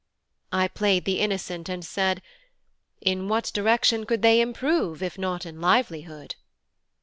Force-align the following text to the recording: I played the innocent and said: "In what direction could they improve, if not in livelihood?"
I 0.51 0.67
played 0.67 1.05
the 1.05 1.19
innocent 1.19 1.69
and 1.69 1.85
said: 1.85 2.23
"In 3.01 3.27
what 3.27 3.51
direction 3.53 4.07
could 4.07 4.23
they 4.23 4.41
improve, 4.41 5.03
if 5.03 5.15
not 5.15 5.45
in 5.45 5.61
livelihood?" 5.61 6.33